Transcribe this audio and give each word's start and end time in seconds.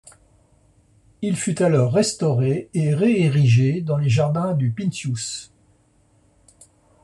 Il 1.21 1.35
fut 1.35 1.61
alors 1.61 1.93
restauré 1.93 2.71
et 2.73 2.95
réérigé 2.95 3.81
dans 3.81 3.97
les 3.99 4.09
jardins 4.09 4.55
du 4.55 4.71
Pincius. 4.71 5.53